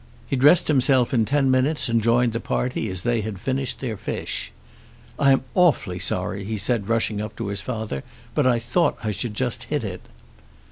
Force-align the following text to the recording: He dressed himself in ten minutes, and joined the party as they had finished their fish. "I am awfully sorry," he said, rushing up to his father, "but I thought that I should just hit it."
He 0.25 0.35
dressed 0.35 0.67
himself 0.67 1.13
in 1.13 1.25
ten 1.25 1.51
minutes, 1.51 1.87
and 1.87 2.01
joined 2.01 2.33
the 2.33 2.39
party 2.39 2.89
as 2.89 3.03
they 3.03 3.21
had 3.21 3.37
finished 3.39 3.79
their 3.81 3.95
fish. 3.97 4.51
"I 5.19 5.31
am 5.31 5.43
awfully 5.53 5.99
sorry," 5.99 6.43
he 6.43 6.57
said, 6.57 6.89
rushing 6.89 7.21
up 7.21 7.35
to 7.35 7.49
his 7.49 7.61
father, 7.61 8.03
"but 8.33 8.47
I 8.47 8.57
thought 8.57 8.97
that 9.03 9.09
I 9.09 9.11
should 9.11 9.35
just 9.35 9.65
hit 9.65 9.83
it." 9.83 10.01